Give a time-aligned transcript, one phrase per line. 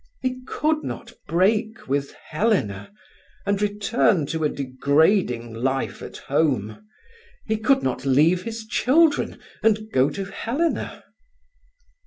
[0.23, 2.91] He could not break with Helena
[3.45, 6.83] and return to a degrading life at home;
[7.45, 11.03] he could not leave his children and go to Helena.